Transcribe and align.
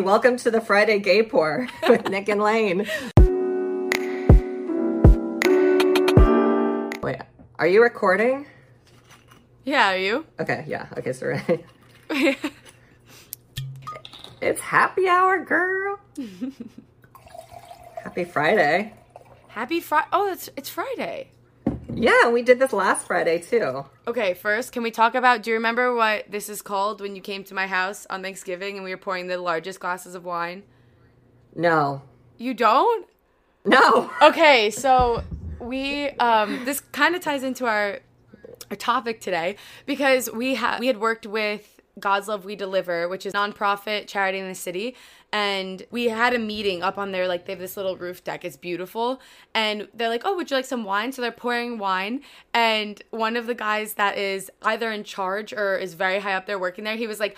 Welcome 0.00 0.36
to 0.38 0.50
the 0.50 0.60
Friday 0.60 0.98
Gay 0.98 1.22
Pour 1.22 1.68
with 1.88 2.08
Nick 2.10 2.28
and 2.28 2.42
Layne. 2.42 2.86
Wait, 7.02 7.16
are 7.58 7.66
you 7.66 7.82
recording? 7.82 8.46
Yeah, 9.64 9.92
are 9.92 9.96
you? 9.96 10.26
Okay, 10.38 10.64
yeah. 10.68 10.86
Okay, 10.98 11.12
so 11.12 11.28
ready. 11.28 11.64
it's 14.42 14.60
happy 14.60 15.08
hour, 15.08 15.42
girl. 15.44 15.98
happy 18.04 18.24
Friday. 18.24 18.92
Happy 19.48 19.80
Friday. 19.80 20.08
Oh, 20.12 20.30
it's 20.30 20.50
it's 20.56 20.68
Friday. 20.68 21.30
Yeah, 21.94 22.28
we 22.28 22.42
did 22.42 22.58
this 22.58 22.72
last 22.72 23.06
Friday 23.06 23.38
too. 23.38 23.84
Okay, 24.06 24.34
first, 24.34 24.72
can 24.72 24.82
we 24.82 24.90
talk 24.90 25.14
about 25.14 25.42
do 25.42 25.50
you 25.50 25.56
remember 25.56 25.94
what 25.94 26.30
this 26.30 26.48
is 26.48 26.62
called 26.62 27.00
when 27.00 27.16
you 27.16 27.22
came 27.22 27.44
to 27.44 27.54
my 27.54 27.66
house 27.66 28.06
on 28.10 28.22
Thanksgiving 28.22 28.76
and 28.76 28.84
we 28.84 28.90
were 28.90 28.96
pouring 28.96 29.26
the 29.26 29.38
largest 29.38 29.80
glasses 29.80 30.14
of 30.14 30.24
wine? 30.24 30.62
No. 31.54 32.02
You 32.38 32.54
don't? 32.54 33.06
No. 33.64 34.10
Okay, 34.22 34.70
so 34.70 35.22
we 35.60 36.10
um 36.10 36.64
this 36.64 36.80
kind 36.80 37.14
of 37.14 37.22
ties 37.22 37.42
into 37.42 37.66
our 37.66 38.00
our 38.70 38.76
topic 38.76 39.20
today 39.20 39.56
because 39.86 40.30
we 40.30 40.54
had 40.54 40.80
we 40.80 40.86
had 40.86 40.98
worked 41.00 41.26
with 41.26 41.80
God's 41.98 42.28
Love 42.28 42.44
We 42.44 42.56
Deliver, 42.56 43.08
which 43.08 43.24
is 43.24 43.32
a 43.32 43.36
nonprofit 43.36 44.06
charity 44.06 44.38
in 44.38 44.48
the 44.48 44.54
city. 44.54 44.94
And 45.32 45.84
we 45.90 46.04
had 46.06 46.32
a 46.34 46.38
meeting 46.38 46.82
up 46.82 46.96
on 46.98 47.12
there, 47.12 47.26
like 47.28 47.44
they 47.46 47.52
have 47.52 47.60
this 47.60 47.76
little 47.76 47.96
roof 47.96 48.24
deck. 48.24 48.44
It's 48.44 48.56
beautiful. 48.56 49.20
And 49.54 49.88
they're 49.92 50.08
like, 50.08 50.22
Oh, 50.24 50.34
would 50.36 50.50
you 50.50 50.56
like 50.56 50.64
some 50.64 50.84
wine? 50.84 51.12
So 51.12 51.20
they're 51.20 51.32
pouring 51.32 51.78
wine. 51.78 52.22
And 52.54 53.02
one 53.10 53.36
of 53.36 53.46
the 53.46 53.54
guys 53.54 53.94
that 53.94 54.16
is 54.16 54.50
either 54.62 54.90
in 54.90 55.04
charge 55.04 55.52
or 55.52 55.76
is 55.76 55.94
very 55.94 56.20
high 56.20 56.34
up 56.34 56.46
there 56.46 56.58
working 56.58 56.84
there, 56.84 56.96
he 56.96 57.06
was 57.06 57.20
like, 57.20 57.36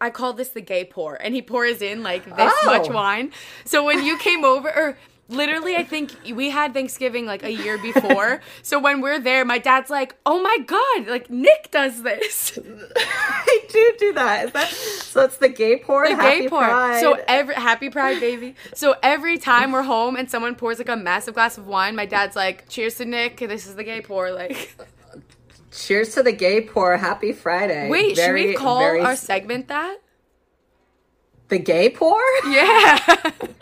I 0.00 0.10
call 0.10 0.32
this 0.32 0.50
the 0.50 0.60
gay 0.60 0.84
pour. 0.84 1.16
And 1.16 1.34
he 1.34 1.42
pours 1.42 1.82
in 1.82 2.02
like 2.02 2.24
this 2.24 2.52
Oh. 2.62 2.66
much 2.66 2.88
wine. 2.88 3.32
So 3.64 3.84
when 3.84 4.04
you 4.04 4.16
came 4.18 4.44
over, 4.44 4.68
or 4.70 4.98
literally, 5.30 5.76
I 5.76 5.84
think 5.84 6.12
we 6.34 6.50
had 6.50 6.74
Thanksgiving 6.74 7.24
like 7.24 7.42
a 7.42 7.52
year 7.52 7.78
before. 7.78 8.40
so 8.62 8.78
when 8.78 9.00
we're 9.00 9.18
there, 9.18 9.44
my 9.44 9.58
dad's 9.58 9.90
like, 9.90 10.16
Oh 10.26 10.42
my 10.42 10.58
God, 10.66 11.08
like 11.08 11.30
Nick 11.30 11.70
does 11.70 12.02
this. 12.02 12.58
I 12.96 13.60
do 13.68 13.92
do 13.98 14.12
that. 14.14 14.46
Is 14.46 14.52
that 14.52 14.68
so? 14.68 15.24
It's 15.24 15.38
the 15.38 15.48
gay 15.48 15.78
pour. 15.78 16.06
the 16.06 16.14
happy 16.16 16.40
gay 16.42 16.48
pour. 16.48 16.60
Pride. 16.60 17.00
So 17.00 17.18
every 17.26 17.54
happy 17.54 17.88
pride, 17.90 18.20
baby. 18.20 18.56
So 18.74 18.96
every 19.02 19.38
time 19.38 19.72
we're 19.72 19.82
home 19.82 20.16
and 20.16 20.30
someone 20.30 20.54
pours 20.54 20.78
like 20.78 20.88
a 20.88 20.96
massive 20.96 21.34
glass 21.34 21.56
of 21.56 21.66
wine, 21.66 21.96
my 21.96 22.06
dad's 22.06 22.36
like, 22.36 22.68
"Cheers 22.68 22.96
to 22.96 23.04
Nick. 23.04 23.38
This 23.38 23.66
is 23.66 23.76
the 23.76 23.84
gay 23.84 24.00
pour." 24.00 24.30
Like, 24.32 24.76
cheers 25.72 26.14
to 26.14 26.22
the 26.22 26.32
gay 26.32 26.60
pour. 26.60 26.96
Happy 26.96 27.32
Friday. 27.32 27.88
wait, 27.88 28.16
Very- 28.16 28.42
should 28.42 28.48
we 28.50 28.54
call 28.54 28.80
very 28.80 29.00
our 29.00 29.16
segment 29.16 29.68
that? 29.68 29.98
the 31.48 31.58
gay 31.58 31.90
pour? 31.90 32.20
Yeah. 32.48 32.98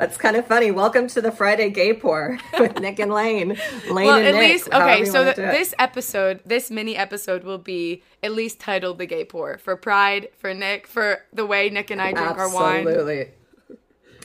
That's 0.00 0.16
kind 0.16 0.34
of 0.36 0.46
funny. 0.46 0.70
Welcome 0.70 1.08
to 1.08 1.20
the 1.20 1.30
Friday 1.30 1.68
Gay 1.68 1.92
Pour 1.92 2.38
with 2.58 2.80
Nick 2.80 2.98
and 2.98 3.12
Layne. 3.12 3.48
Layne 3.90 4.06
well, 4.06 4.16
and 4.16 4.28
at 4.28 4.34
Nick. 4.34 4.52
least 4.52 4.68
okay. 4.72 5.04
So 5.04 5.24
th- 5.24 5.36
this 5.36 5.74
episode, 5.78 6.40
this 6.46 6.70
mini 6.70 6.96
episode, 6.96 7.44
will 7.44 7.58
be 7.58 8.02
at 8.22 8.32
least 8.32 8.60
titled 8.60 8.96
"The 8.96 9.04
Gay 9.04 9.26
Pour" 9.26 9.58
for 9.58 9.76
Pride, 9.76 10.30
for 10.38 10.54
Nick, 10.54 10.86
for 10.86 11.18
the 11.34 11.44
way 11.44 11.68
Nick 11.68 11.90
and 11.90 12.00
I 12.00 12.12
drink 12.14 12.30
our 12.38 12.48
wine. 12.50 12.88
Absolutely. 12.88 13.28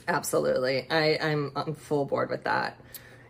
Absolutely. 0.07 0.87
I, 0.89 1.17
I'm 1.21 1.51
on 1.57 1.73
full 1.75 2.05
board 2.05 2.29
with 2.29 2.45
that. 2.45 2.79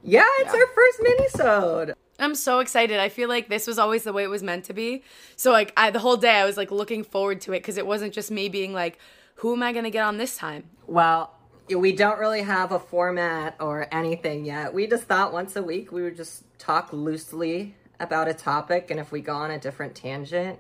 Yeah, 0.04 0.28
it's 0.42 0.54
Yeah. 0.54 0.60
our 0.60 0.68
first 0.68 1.00
mini-sode. 1.02 1.94
I'm 2.20 2.36
so 2.36 2.60
excited. 2.60 3.00
I 3.00 3.10
feel 3.10 3.28
like 3.28 3.50
this 3.50 3.66
was 3.66 3.80
always 3.80 4.04
the 4.04 4.14
way 4.14 4.24
it 4.24 4.30
was 4.30 4.44
meant 4.44 4.66
to 4.66 4.74
be. 4.74 5.02
So 5.36 5.52
like 5.52 5.74
I 5.76 5.90
the 5.90 5.98
whole 6.00 6.18
day 6.18 6.36
I 6.36 6.46
was 6.46 6.58
like 6.58 6.70
looking 6.70 7.04
forward 7.04 7.42
to 7.42 7.54
it 7.54 7.62
because 7.62 7.78
it 7.80 7.88
wasn't 7.88 8.14
just 8.14 8.30
me 8.30 8.50
being 8.50 8.72
like, 8.72 9.00
who 9.38 9.52
am 9.54 9.64
I 9.64 9.74
gonna 9.74 9.90
get 9.90 10.04
on 10.04 10.18
this 10.18 10.38
time? 10.38 10.66
Well, 10.86 11.32
we 11.70 11.92
don't 11.94 12.20
really 12.20 12.42
have 12.44 12.72
a 12.72 12.80
format 12.80 13.56
or 13.60 13.88
anything 13.92 14.46
yet. 14.46 14.74
We 14.74 14.88
just 14.88 15.04
thought 15.06 15.34
once 15.34 15.56
a 15.56 15.64
week 15.64 15.92
we 15.92 16.04
would 16.04 16.16
just 16.16 16.44
talk 16.60 16.92
loosely 16.94 17.76
about 18.00 18.28
a 18.28 18.34
topic, 18.34 18.92
and 18.92 19.00
if 19.00 19.12
we 19.12 19.22
go 19.22 19.34
on 19.34 19.52
a 19.52 19.58
different 19.60 19.96
tangent, 19.96 20.60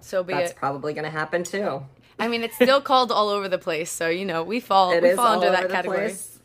So 0.00 0.22
be 0.22 0.32
that's 0.32 0.52
it. 0.52 0.56
probably 0.56 0.92
going 0.94 1.04
to 1.04 1.10
happen 1.10 1.44
too. 1.44 1.82
I 2.18 2.28
mean, 2.28 2.42
it's 2.42 2.54
still 2.54 2.80
called 2.80 3.10
all 3.10 3.28
over 3.28 3.48
the 3.48 3.58
place, 3.58 3.90
so 3.90 4.08
you 4.08 4.24
know 4.24 4.42
we 4.42 4.60
fall 4.60 4.92
It 4.92 5.02
we 5.02 5.14
fall 5.14 5.34
under 5.42 5.50
that 5.50 5.68
category. 5.70 5.98
place. 5.98 6.38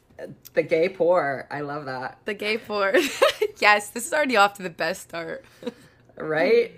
The 0.54 0.64
gay 0.64 0.88
pour. 0.90 1.46
I 1.52 1.60
love 1.62 1.86
that. 1.86 2.20
The 2.26 2.34
gay 2.34 2.58
pour. 2.58 2.94
yes, 3.60 3.90
this 3.90 4.08
is 4.08 4.14
already 4.14 4.38
off 4.38 4.54
to 4.56 4.64
the 4.64 4.70
best 4.70 5.02
start. 5.04 5.44
right? 6.18 6.72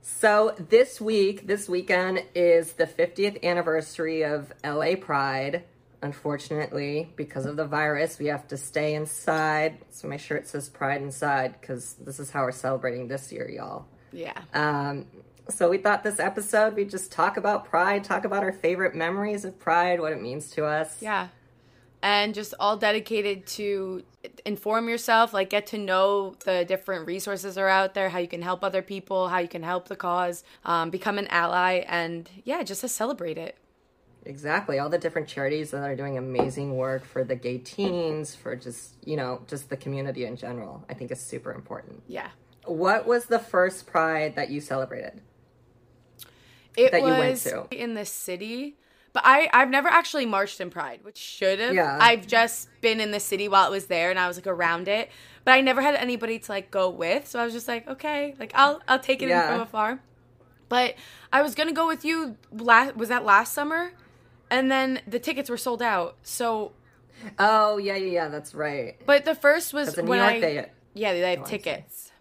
So 0.00 0.54
this 0.70 1.00
week, 1.00 1.48
this 1.48 1.68
weekend 1.68 2.22
is 2.34 2.74
the 2.74 2.86
50th 2.86 3.42
anniversary 3.42 4.22
of 4.24 4.52
LA 4.64 4.94
Pride. 4.94 5.64
Unfortunately, 6.06 7.12
because 7.16 7.46
of 7.46 7.56
the 7.56 7.64
virus, 7.64 8.20
we 8.20 8.26
have 8.26 8.46
to 8.46 8.56
stay 8.56 8.94
inside. 8.94 9.78
So 9.90 10.06
my 10.06 10.16
shirt 10.16 10.46
says 10.46 10.68
Pride 10.68 11.02
inside 11.02 11.60
because 11.60 11.94
this 11.94 12.20
is 12.20 12.30
how 12.30 12.42
we're 12.44 12.52
celebrating 12.52 13.08
this 13.08 13.32
year, 13.32 13.50
y'all. 13.50 13.86
Yeah. 14.12 14.40
Um, 14.54 15.06
so 15.48 15.68
we 15.68 15.78
thought 15.78 16.04
this 16.04 16.20
episode 16.20 16.76
we'd 16.76 16.90
just 16.90 17.10
talk 17.10 17.36
about 17.36 17.64
Pride, 17.64 18.04
talk 18.04 18.24
about 18.24 18.44
our 18.44 18.52
favorite 18.52 18.94
memories 18.94 19.44
of 19.44 19.58
Pride, 19.58 20.00
what 20.00 20.12
it 20.12 20.22
means 20.22 20.52
to 20.52 20.64
us. 20.64 21.02
Yeah. 21.02 21.26
And 22.04 22.32
just 22.36 22.54
all 22.60 22.76
dedicated 22.76 23.44
to 23.58 24.04
inform 24.44 24.88
yourself, 24.88 25.34
like 25.34 25.50
get 25.50 25.66
to 25.68 25.78
know 25.78 26.36
the 26.44 26.64
different 26.64 27.08
resources 27.08 27.58
are 27.58 27.68
out 27.68 27.94
there, 27.94 28.10
how 28.10 28.18
you 28.18 28.28
can 28.28 28.42
help 28.42 28.62
other 28.62 28.82
people, 28.82 29.28
how 29.28 29.38
you 29.38 29.48
can 29.48 29.64
help 29.64 29.88
the 29.88 29.96
cause, 29.96 30.44
um, 30.64 30.90
become 30.90 31.18
an 31.18 31.26
ally, 31.28 31.84
and 31.88 32.30
yeah, 32.44 32.62
just 32.62 32.82
to 32.82 32.88
celebrate 32.88 33.38
it. 33.38 33.58
Exactly. 34.26 34.78
All 34.78 34.88
the 34.88 34.98
different 34.98 35.28
charities 35.28 35.70
that 35.70 35.82
are 35.82 35.94
doing 35.96 36.18
amazing 36.18 36.76
work 36.76 37.04
for 37.04 37.22
the 37.24 37.36
gay 37.36 37.58
teens, 37.58 38.34
for 38.34 38.56
just, 38.56 38.94
you 39.04 39.16
know, 39.16 39.42
just 39.46 39.70
the 39.70 39.76
community 39.76 40.24
in 40.24 40.36
general, 40.36 40.84
I 40.90 40.94
think 40.94 41.10
is 41.12 41.20
super 41.20 41.52
important. 41.52 42.02
Yeah. 42.08 42.28
What 42.64 43.06
was 43.06 43.26
the 43.26 43.38
first 43.38 43.86
Pride 43.86 44.34
that 44.34 44.50
you 44.50 44.60
celebrated? 44.60 45.20
It 46.76 46.92
that 46.92 47.00
you 47.00 47.06
went 47.06 47.30
was 47.30 47.44
to. 47.44 47.66
in 47.70 47.94
the 47.94 48.04
city. 48.04 48.76
But 49.12 49.22
I, 49.24 49.48
I've 49.52 49.70
never 49.70 49.88
actually 49.88 50.26
marched 50.26 50.60
in 50.60 50.68
Pride, 50.68 51.00
which 51.02 51.16
should 51.16 51.58
have. 51.58 51.74
Yeah. 51.74 51.96
I've 52.00 52.26
just 52.26 52.68
been 52.82 53.00
in 53.00 53.12
the 53.12 53.20
city 53.20 53.48
while 53.48 53.66
it 53.68 53.70
was 53.70 53.86
there 53.86 54.10
and 54.10 54.18
I 54.18 54.28
was 54.28 54.36
like 54.36 54.46
around 54.46 54.88
it. 54.88 55.10
But 55.44 55.52
I 55.52 55.60
never 55.60 55.80
had 55.80 55.94
anybody 55.94 56.38
to 56.40 56.52
like 56.52 56.70
go 56.70 56.90
with. 56.90 57.26
So 57.28 57.38
I 57.38 57.44
was 57.44 57.54
just 57.54 57.68
like, 57.68 57.86
okay, 57.88 58.34
like 58.38 58.50
I'll 58.54 58.82
I'll 58.88 58.98
take 58.98 59.22
it 59.22 59.28
Yeah. 59.28 59.46
in 59.46 59.52
from 59.52 59.60
afar. 59.62 60.00
But 60.68 60.96
I 61.32 61.40
was 61.42 61.54
gonna 61.54 61.72
go 61.72 61.86
with 61.86 62.04
you 62.04 62.36
last 62.52 62.96
was 62.96 63.08
that 63.08 63.24
last 63.24 63.54
summer? 63.54 63.92
And 64.50 64.70
then 64.70 65.00
the 65.06 65.18
tickets 65.18 65.50
were 65.50 65.56
sold 65.56 65.82
out. 65.82 66.16
So 66.22 66.72
Oh, 67.38 67.78
yeah, 67.78 67.96
yeah, 67.96 68.12
yeah, 68.12 68.28
that's 68.28 68.54
right. 68.54 68.96
but 69.06 69.24
the 69.24 69.34
first 69.34 69.72
was 69.74 69.96
in 69.98 70.04
New 70.04 70.10
when 70.10 70.18
York, 70.18 70.32
I 70.34 70.40
they. 70.40 70.70
Yeah, 70.94 71.12
they 71.12 71.34
have 71.36 71.46
tickets. 71.46 72.12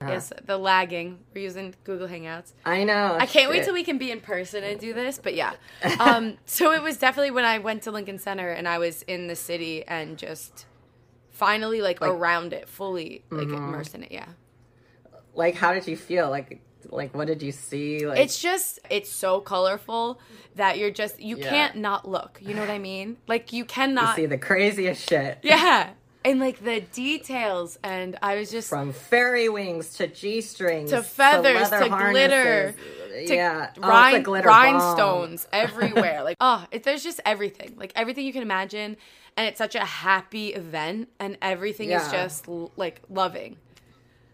Uh-huh. 0.00 0.12
Yes, 0.12 0.32
the 0.44 0.58
lagging. 0.58 1.20
We're 1.34 1.42
using 1.42 1.74
Google 1.84 2.06
Hangouts. 2.06 2.52
I 2.66 2.84
know. 2.84 3.16
I 3.18 3.24
can't 3.26 3.50
wait 3.50 3.64
till 3.64 3.72
we 3.72 3.82
can 3.82 3.96
be 3.96 4.10
in 4.10 4.20
person 4.20 4.62
and 4.62 4.78
do 4.78 4.92
this, 4.92 5.18
but 5.22 5.34
yeah. 5.34 5.54
Um, 5.98 6.36
so 6.44 6.72
it 6.72 6.82
was 6.82 6.98
definitely 6.98 7.30
when 7.30 7.44
I 7.46 7.58
went 7.58 7.82
to 7.84 7.90
Lincoln 7.90 8.18
Center 8.18 8.50
and 8.50 8.68
I 8.68 8.76
was 8.78 9.02
in 9.02 9.26
the 9.26 9.36
city 9.36 9.84
and 9.86 10.18
just 10.18 10.66
finally 11.30 11.80
like, 11.80 12.00
Like- 12.00 12.10
Mm-hmm. 12.10 12.20
around 12.22 12.52
it 12.52 12.68
fully, 12.68 13.24
like 13.30 13.48
immersed 13.48 13.94
in 13.94 14.02
it. 14.02 14.12
Yeah, 14.12 14.26
Like, 15.34 15.54
how 15.54 15.72
did 15.72 15.86
you 15.86 15.96
feel? 15.96 16.28
Like, 16.28 16.60
like 16.90 17.14
what 17.14 17.26
did 17.26 17.42
you 17.42 17.52
see? 17.52 18.06
Like, 18.06 18.18
it's 18.20 18.40
just 18.40 18.78
it's 18.90 19.10
so 19.10 19.40
colorful 19.40 20.20
that 20.54 20.78
you're 20.78 20.90
just 20.90 21.20
you 21.20 21.36
Yeah. 21.38 21.48
can't 21.48 21.76
not 21.76 22.08
look. 22.08 22.38
You 22.40 22.54
know 22.54 22.60
what 22.60 22.70
I 22.70 22.78
mean? 22.78 23.16
Like 23.26 23.52
you 23.52 23.64
cannot 23.64 24.16
you 24.16 24.22
see 24.24 24.26
the 24.26 24.38
craziest 24.38 25.08
shit. 25.08 25.38
yeah, 25.42 25.90
and 26.24 26.40
like 26.40 26.62
the 26.64 26.80
details, 26.92 27.78
and 27.84 28.16
I 28.22 28.36
was 28.36 28.50
just 28.50 28.68
From 28.68 28.92
fairy 28.92 29.48
wings 29.48 29.94
to 29.98 30.06
g 30.06 30.40
strings 30.40 30.90
To 30.90 31.02
feathers, 31.02 31.70
leather 31.70 31.84
to 31.84 31.88
glitter, 32.10 32.74
to 33.26 33.34
yeah, 33.34 33.70
Oh, 33.82 33.88
it's 34.06 34.12
a 34.12 34.12
rhin- 34.14 34.22
glitter 34.22 34.48
bomb. 34.48 34.74
rhinestones 34.74 35.46
everywhere. 35.52 36.22
like, 36.24 36.36
oh, 36.40 36.64
it, 36.70 36.82
there's 36.82 37.02
just 37.02 37.20
everything. 37.24 37.74
Like 37.76 37.92
everything 37.96 38.26
you 38.26 38.32
can 38.32 38.42
imagine, 38.42 38.96
and 39.36 39.46
it's 39.48 39.58
such 39.58 39.74
a 39.74 39.84
happy 39.84 40.48
event, 40.54 41.08
and 41.18 41.38
everything 41.40 41.90
is 41.90 42.10
just 42.10 42.46
like 42.76 43.00
loving. 43.08 43.56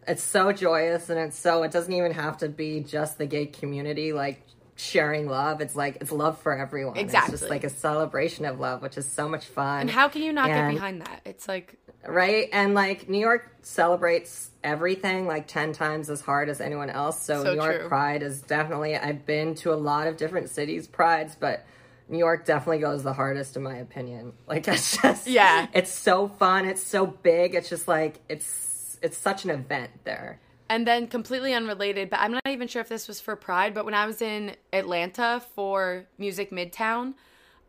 It's 0.07 0.23
so 0.23 0.53
joyous, 0.53 1.11
and 1.11 1.19
it's 1.19 1.39
so. 1.39 1.63
It 1.63 1.71
doesn't 1.71 1.93
even 1.93 2.13
have 2.13 2.39
to 2.39 2.49
be 2.49 2.81
just 2.81 3.19
the 3.19 3.27
gay 3.27 3.47
community. 3.47 4.13
Like 4.13 4.43
sharing 4.75 5.29
love. 5.29 5.61
It's 5.61 5.77
like 5.77 5.99
it's 6.01 6.11
love 6.11 6.39
for 6.41 6.57
everyone. 6.59 6.97
It's 6.97 7.05
Exactly. 7.05 7.33
just 7.39 7.51
like 7.51 7.63
a 7.63 7.69
celebration 7.69 8.45
of 8.47 8.59
love, 8.59 8.83
which 8.83 8.97
is 8.97 9.07
so 9.07 9.29
much 9.29 9.45
fun. 9.47 9.83
And 9.83 9.91
how 9.91 10.09
can 10.09 10.23
you 10.23 10.33
not 10.33 10.49
get 10.49 10.71
behind 10.71 11.03
that? 11.03 11.21
It's 11.25 11.47
like, 11.47 11.77
right? 12.09 12.49
And 12.53 12.75
like 12.75 13.09
New 13.09 13.19
York 13.21 13.55
celebrates 13.61 14.51
everything 14.65 15.27
like 15.27 15.47
10 15.47 15.73
times 15.75 16.09
as 16.11 16.21
hard 16.21 16.49
as 16.49 16.61
anyone 16.61 16.89
else. 16.91 17.21
So, 17.23 17.45
So 17.45 17.51
New 17.55 17.61
York 17.61 17.81
true. 17.81 17.89
Pride 17.89 18.23
is 18.23 18.41
definitely, 18.43 18.97
I've 18.97 19.27
been 19.27 19.55
to 19.57 19.73
a 19.73 19.77
lot 19.77 20.07
of 20.09 20.17
different 20.17 20.49
cities' 20.49 20.87
prides, 20.89 21.37
but 21.39 21.65
New 22.09 22.19
York 22.19 22.45
definitely 22.47 22.79
goes 22.79 23.03
the 23.03 23.13
hardest 23.13 23.57
in 23.57 23.63
my 23.63 23.77
opinion. 23.77 24.33
Like 24.49 24.67
it's 24.69 24.97
just, 25.01 25.27
Yeah. 25.29 25.67
it's 25.75 25.93
so 25.93 26.29
fun. 26.29 26.65
It's 26.65 26.83
so 26.83 27.07
big. 27.07 27.55
It's 27.55 27.69
just 27.69 27.87
like, 27.87 28.21
it's, 28.29 28.72
it's 29.03 29.17
such 29.19 29.45
an 29.45 29.51
event 29.51 29.91
there. 30.05 30.41
And 30.69 30.87
then 30.87 31.07
completely 31.07 31.53
unrelated, 31.53 32.09
but 32.09 32.21
I'm 32.21 32.33
not 32.33 32.43
even 32.49 32.67
sure 32.67 32.81
if 32.81 32.89
this 32.89 33.07
was 33.07 33.21
for 33.21 33.37
Pride, 33.37 33.75
but 33.75 33.85
when 33.85 33.93
I 33.95 34.07
was 34.07 34.23
in 34.23 34.57
Atlanta 34.73 35.43
for 35.55 36.07
Music 36.17 36.51
Midtown, 36.51 37.15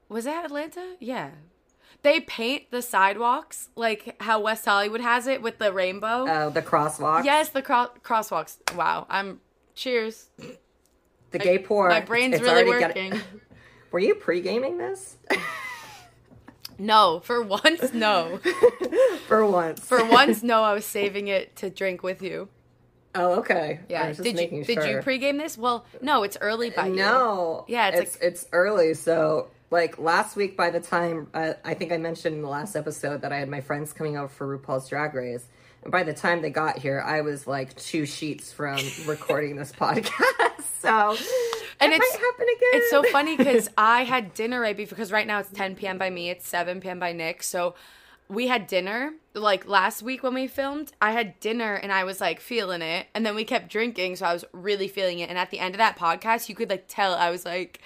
was 0.08 0.24
that 0.26 0.46
Atlanta? 0.46 0.96
Yeah. 1.00 1.32
They 2.04 2.20
paint 2.22 2.72
the 2.72 2.82
sidewalks 2.82 3.70
like 3.76 4.16
how 4.22 4.40
West 4.42 4.66
Hollywood 4.66 5.02
has 5.02 5.28
it 5.28 5.42
with 5.42 5.58
the 5.58 5.74
rainbow. 5.74 6.26
Oh, 6.30 6.50
the 6.50 6.62
crosswalk. 6.62 7.26
yes, 7.26 7.50
the 7.50 7.62
cro- 7.62 7.92
crosswalks. 8.04 8.58
Wow. 8.76 9.06
I'm 9.10 9.40
cheers. 9.76 10.30
The 11.32 11.40
gay 11.40 11.58
pour. 11.60 11.90
My 11.90 12.02
brain's 12.02 12.40
really 12.42 12.64
already 12.64 12.70
working. 12.86 13.12
get- 13.12 13.24
Were 13.92 14.00
you 14.00 14.16
pre-gaming 14.16 14.78
this? 14.78 15.18
No, 16.78 17.22
for 17.24 17.42
once, 17.42 17.94
no. 17.94 18.40
For 19.28 19.46
once. 19.46 19.80
For 19.80 20.04
once, 20.06 20.44
no, 20.44 20.64
I 20.64 20.74
was 20.74 20.86
saving 20.86 21.28
it 21.28 21.56
to 21.58 21.70
drink 21.70 22.04
with 22.04 22.22
you. 22.22 22.50
Oh, 23.16 23.40
okay. 23.40 23.80
Yeah. 23.90 24.08
just 24.10 24.24
Did 24.24 24.32
you 24.32 24.36
making 24.36 24.64
did 24.64 24.84
you 24.84 24.98
pregame 24.98 25.38
this? 25.38 25.58
Well, 25.58 25.86
no, 26.02 26.24
it's 26.24 26.38
early 26.42 26.72
by 26.72 26.88
you. 26.88 26.96
No. 26.96 27.66
Yeah, 27.68 27.90
it's 27.90 28.00
it's 28.00 28.16
it's, 28.18 28.48
early. 28.52 28.94
So 28.96 29.50
like 29.70 30.00
last 30.00 30.36
week, 30.36 30.58
by 30.58 30.72
the 30.72 30.80
time 30.80 31.28
uh, 31.34 31.54
I 31.64 31.74
think 31.74 31.92
I 31.92 31.98
mentioned 31.98 32.36
in 32.36 32.42
the 32.42 32.50
last 32.50 32.76
episode 32.76 33.22
that 33.22 33.32
I 33.32 33.38
had 33.38 33.50
my 33.50 33.62
friends 33.62 33.94
coming 33.94 34.18
over 34.18 34.28
for 34.28 34.58
RuPaul's 34.58 34.90
Drag 34.90 35.14
Race, 35.14 35.46
and 35.84 35.92
by 35.92 36.04
the 36.04 36.14
time 36.14 36.42
they 36.42 36.50
got 36.50 36.80
here, 36.80 37.02
I 37.02 37.22
was 37.22 37.46
like 37.46 37.76
two 37.76 38.06
sheets 38.06 38.52
from 38.52 38.80
recording 39.06 39.56
this 39.56 39.72
podcast. 39.72 40.12
So 40.84 41.16
And 41.84 41.94
it 41.94 41.96
it's- 41.98 42.14
might 42.14 42.20
happen 42.22 42.48
again. 42.58 42.70
It's 42.82 42.90
so 42.90 43.04
funny 43.12 43.38
because 43.38 43.70
I 43.78 44.04
had 44.04 44.34
dinner 44.34 44.60
right 44.60 44.76
before, 44.76 44.96
because 44.96 45.12
right 45.12 45.28
now 45.28 45.40
it's 45.40 45.50
10 45.50 45.76
p.m. 45.76 45.98
by 45.98 46.10
me, 46.10 46.30
it's 46.30 46.48
7 46.48 46.80
p.m. 46.82 47.00
by 47.00 47.14
Nick. 47.14 47.44
So 47.44 47.76
we 48.30 48.48
had 48.48 48.68
dinner 48.68 49.12
like 49.34 49.68
last 49.68 50.02
week 50.02 50.24
when 50.24 50.34
we 50.34 50.48
filmed. 50.48 50.92
I 51.02 51.12
had 51.12 51.40
dinner 51.40 51.76
and 51.76 51.92
I 51.92 52.04
was 52.04 52.22
like 52.22 52.40
feeling 52.40 52.82
it. 52.82 53.08
And 53.14 53.26
then 53.26 53.36
we 53.36 53.44
kept 53.44 53.70
drinking. 53.70 54.16
So 54.16 54.26
I 54.26 54.34
was 54.34 54.46
really 54.54 54.88
feeling 54.88 55.20
it. 55.20 55.30
And 55.30 55.38
at 55.38 55.52
the 55.52 55.60
end 55.60 55.76
of 55.76 55.80
that 55.80 55.98
podcast, 55.98 56.50
you 56.50 56.56
could 56.56 56.70
like 56.70 56.86
tell 56.88 57.14
I 57.14 57.30
was 57.30 57.46
like, 57.46 57.82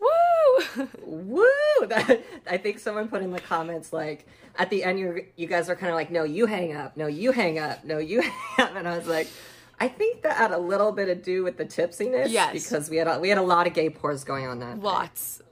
woo. 0.00 0.88
Woo! 1.04 1.86
That, 1.86 2.22
I 2.48 2.56
think 2.56 2.78
someone 2.78 3.08
put 3.08 3.22
in 3.22 3.30
the 3.32 3.40
comments 3.40 3.92
like 3.92 4.26
at 4.56 4.68
the 4.70 4.84
end 4.84 4.98
you 4.98 5.24
you 5.36 5.46
guys 5.46 5.68
are 5.70 5.76
kind 5.76 5.90
of 5.90 5.94
like 5.96 6.10
no 6.10 6.24
you 6.24 6.46
hang 6.46 6.74
up 6.74 6.96
no 6.96 7.06
you 7.06 7.32
hang 7.32 7.58
up 7.58 7.84
no 7.84 7.98
you 7.98 8.20
hang 8.56 8.66
up 8.66 8.76
and 8.76 8.86
I 8.86 8.96
was 8.96 9.06
like 9.06 9.28
I 9.80 9.88
think 9.88 10.22
that 10.22 10.36
had 10.36 10.52
a 10.52 10.58
little 10.58 10.92
bit 10.92 11.06
to 11.06 11.14
do 11.14 11.42
with 11.42 11.56
the 11.56 11.64
tipsiness 11.64 12.28
Yes. 12.30 12.52
because 12.52 12.90
we 12.90 12.98
had 12.98 13.08
a, 13.08 13.18
we 13.18 13.30
had 13.30 13.38
a 13.38 13.42
lot 13.42 13.66
of 13.66 13.72
gay 13.72 13.88
pours 13.88 14.24
going 14.24 14.46
on 14.46 14.58
that 14.60 14.76
day. 14.76 14.82
Lots. 14.82 15.42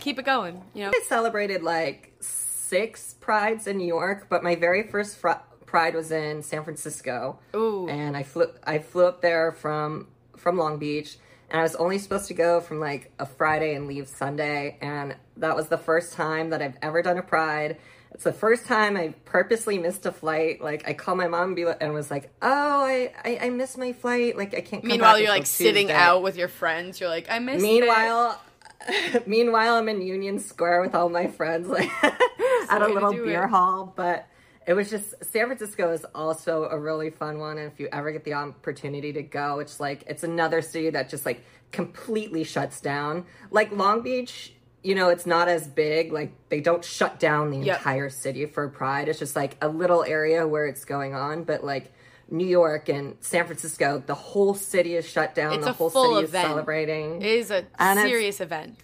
Keep 0.00 0.18
it 0.18 0.24
going, 0.24 0.62
you 0.72 0.84
know? 0.84 0.92
I 0.94 1.02
celebrated 1.06 1.62
like 1.62 2.14
six 2.20 3.14
prides 3.20 3.66
in 3.66 3.76
New 3.76 3.86
York 3.86 4.28
but 4.30 4.42
my 4.42 4.54
very 4.54 4.82
first 4.84 5.18
fr- 5.18 5.32
pride 5.66 5.94
was 5.94 6.10
in 6.10 6.42
San 6.42 6.64
Francisco 6.64 7.38
Ooh. 7.54 7.86
and 7.88 8.16
I 8.16 8.22
flew 8.22 8.46
I 8.64 8.78
flew 8.78 9.04
up 9.06 9.20
there 9.20 9.52
from 9.52 10.06
from 10.38 10.56
Long 10.56 10.78
Beach 10.78 11.18
and 11.50 11.60
I 11.60 11.62
was 11.62 11.74
only 11.76 11.98
supposed 11.98 12.28
to 12.28 12.34
go 12.34 12.60
from 12.60 12.80
like 12.80 13.12
a 13.18 13.26
Friday 13.26 13.74
and 13.74 13.86
leave 13.86 14.08
Sunday 14.08 14.78
and 14.80 15.16
that 15.36 15.54
was 15.54 15.68
the 15.68 15.76
first 15.78 16.14
time 16.14 16.48
that 16.50 16.62
I've 16.62 16.76
ever 16.80 17.02
done 17.02 17.18
a 17.18 17.22
pride. 17.22 17.76
It's 18.12 18.24
the 18.24 18.32
first 18.32 18.66
time 18.66 18.96
I 18.96 19.14
purposely 19.24 19.78
missed 19.78 20.04
a 20.04 20.12
flight. 20.12 20.60
Like 20.60 20.86
I 20.88 20.92
called 20.92 21.18
my 21.18 21.28
mom 21.28 21.48
and, 21.48 21.56
be, 21.56 21.64
and 21.64 21.94
was 21.94 22.10
like, 22.10 22.30
"Oh, 22.42 22.84
I, 22.84 23.12
I 23.24 23.38
I 23.42 23.50
missed 23.50 23.78
my 23.78 23.92
flight. 23.92 24.36
Like 24.36 24.54
I 24.54 24.60
can't." 24.60 24.82
Come 24.82 24.88
Meanwhile, 24.88 25.20
you're 25.20 25.28
like 25.28 25.46
sitting 25.46 25.86
Tuesday." 25.86 25.94
out 25.94 26.22
with 26.22 26.36
your 26.36 26.48
friends. 26.48 27.00
You're 27.00 27.08
like, 27.08 27.30
I 27.30 27.38
missed 27.38 27.64
it. 27.64 27.68
Meanwhile, 27.68 28.40
meanwhile, 29.26 29.76
I'm 29.76 29.88
in 29.88 30.02
Union 30.02 30.38
Square 30.38 30.82
with 30.82 30.94
all 30.94 31.08
my 31.08 31.28
friends, 31.28 31.68
like 31.68 31.90
at 32.02 32.82
a 32.82 32.88
little 32.88 33.12
beer 33.12 33.44
it. 33.44 33.50
hall. 33.50 33.92
But 33.94 34.26
it 34.66 34.74
was 34.74 34.90
just 34.90 35.14
San 35.24 35.46
Francisco 35.46 35.92
is 35.92 36.04
also 36.14 36.64
a 36.64 36.78
really 36.78 37.10
fun 37.10 37.38
one, 37.38 37.58
and 37.58 37.70
if 37.70 37.80
you 37.80 37.88
ever 37.92 38.12
get 38.12 38.24
the 38.24 38.34
opportunity 38.34 39.12
to 39.14 39.22
go, 39.22 39.60
it's 39.60 39.80
like 39.80 40.04
it's 40.06 40.24
another 40.24 40.62
city 40.62 40.90
that 40.90 41.08
just 41.08 41.24
like 41.24 41.44
completely 41.72 42.44
shuts 42.44 42.80
down. 42.80 43.24
Like 43.50 43.72
Long 43.72 44.02
Beach, 44.02 44.52
you 44.82 44.94
know, 44.94 45.08
it's 45.10 45.26
not 45.26 45.48
as 45.48 45.66
big. 45.68 46.12
Like 46.12 46.32
they 46.48 46.60
don't 46.60 46.84
shut 46.84 47.18
down 47.20 47.50
the 47.50 47.58
Yep. 47.58 47.78
entire 47.78 48.08
city 48.10 48.46
for 48.46 48.68
Pride. 48.68 49.08
It's 49.08 49.18
just 49.18 49.36
like 49.36 49.56
a 49.60 49.68
little 49.68 50.04
area 50.04 50.46
where 50.46 50.66
it's 50.66 50.84
going 50.84 51.14
on, 51.14 51.44
but 51.44 51.64
like. 51.64 51.92
New 52.32 52.46
York 52.46 52.88
and 52.88 53.16
San 53.18 53.44
Francisco, 53.44 54.00
the 54.06 54.14
whole 54.14 54.54
city 54.54 54.94
is 54.94 55.04
shut 55.04 55.34
down. 55.34 55.54
It's 55.54 55.64
the 55.64 55.72
whole 55.72 55.90
city 55.90 56.14
event. 56.22 56.24
is 56.26 56.30
celebrating 56.30 57.16
It 57.22 57.26
is 57.26 57.50
a 57.50 57.66
And 57.76 57.98
serious 57.98 58.40
event. 58.40 58.78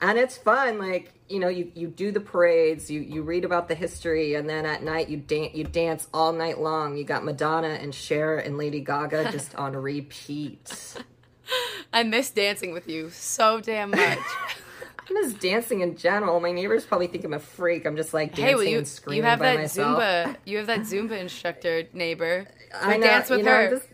and 0.00 0.18
it's 0.18 0.38
fun 0.38 0.78
like 0.78 1.12
you 1.28 1.38
know 1.38 1.48
you, 1.48 1.70
you 1.74 1.86
do 1.88 2.10
the 2.10 2.20
parades 2.20 2.90
you 2.90 3.00
you 3.02 3.20
read 3.24 3.44
about 3.44 3.68
the 3.68 3.74
history 3.74 4.36
and 4.36 4.48
then 4.48 4.64
at 4.64 4.82
night 4.82 5.10
you 5.10 5.18
dance 5.18 5.54
you 5.54 5.64
dance 5.64 6.08
all 6.14 6.32
night 6.32 6.60
long 6.60 6.96
you 6.96 7.04
got 7.04 7.22
madonna 7.26 7.68
and 7.68 7.94
Cher 7.94 8.38
and 8.38 8.56
lady 8.56 8.80
gaga 8.80 9.30
just 9.32 9.54
on 9.56 9.76
repeat 9.76 10.94
I 11.92 12.04
miss 12.04 12.30
dancing 12.30 12.72
with 12.72 12.88
you 12.88 13.10
so 13.10 13.60
damn 13.60 13.90
much. 13.90 14.18
i'm 15.16 15.22
just 15.24 15.40
dancing 15.40 15.80
in 15.80 15.96
general 15.96 16.40
my 16.40 16.52
neighbors 16.52 16.84
probably 16.84 17.06
think 17.06 17.24
i'm 17.24 17.34
a 17.34 17.38
freak 17.38 17.86
i'm 17.86 17.96
just 17.96 18.12
like 18.14 18.30
dancing 18.30 18.44
hey, 18.46 18.54
well, 18.54 18.64
you 18.64 18.78
and 18.78 18.88
screaming 18.88 19.18
you 19.18 19.22
have 19.24 19.38
by 19.38 19.52
that 19.56 19.60
myself 19.60 20.02
Zumba. 20.02 20.36
You 20.44 20.58
have 20.58 20.66
that 20.68 20.80
Zumba 20.80 21.18
instructor 21.18 21.84
neighbor. 21.92 22.46
I 22.74 22.96
know, 22.96 23.06
dance 23.06 23.30
with 23.30 23.38
you 23.40 23.44
know, 23.44 23.50
her. 23.52 23.64
I'm, 23.64 23.70
just, 23.70 23.86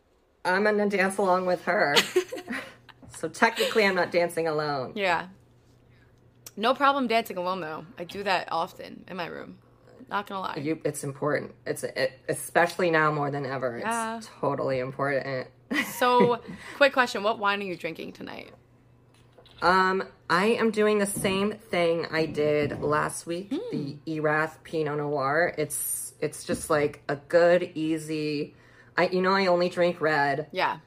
I'm 0.45 0.65
gonna 0.65 0.89
dance 0.89 1.19
along 1.19 1.47
with 1.47 1.65
her 1.65 1.97
so 3.19 3.29
technically 3.29 3.85
i'm 3.85 3.95
not 3.95 4.11
dancing 4.13 4.47
alone 4.47 4.93
Yeah. 4.95 5.27
No 6.57 6.75
problem 6.75 7.07
dancing 7.07 7.37
alone 7.37 7.61
though. 7.61 7.87
I 7.99 8.05
do 8.05 8.23
that 8.25 8.49
often 8.51 9.05
in 9.07 9.17
my 9.17 9.27
room. 9.27 9.59
Not 10.11 10.27
gonna 10.27 10.41
lie. 10.41 10.57
you, 10.57 10.81
it's 10.85 11.05
important 11.05 11.53
it's 11.67 11.85
it, 11.85 12.13
especially 12.29 12.91
now 12.91 13.13
more 13.13 13.31
than 13.31 13.45
ever 13.47 13.77
it's 13.77 13.85
Yeah. 13.87 14.21
totally 14.41 14.79
important 14.81 15.47
So, 15.99 16.41
quick 16.77 16.93
question: 16.95 17.23
What 17.23 17.39
wine 17.39 17.61
are 17.61 17.65
you 17.65 17.77
drinking 17.77 18.13
tonight? 18.15 18.51
Um, 19.61 20.03
I 20.31 20.47
am 20.47 20.71
doing 20.71 20.99
the 20.99 21.07
same 21.07 21.53
thing 21.53 22.07
I 22.11 22.27
did 22.27 22.81
last 22.83 23.27
week, 23.27 23.51
Hmm. 23.53 23.71
the 23.71 23.97
Erath 24.07 24.59
Pinot 24.65 24.99
Noir. 24.99 25.55
It's 25.57 26.13
it's 26.21 26.45
just 26.45 26.69
like 26.69 27.03
a 27.09 27.17
good, 27.17 27.71
easy. 27.75 28.55
I 28.97 29.07
you 29.09 29.23
know 29.23 29.33
I 29.33 29.47
only 29.47 29.69
drink 29.69 30.01
red, 30.01 30.49
Yeah. 30.53 30.79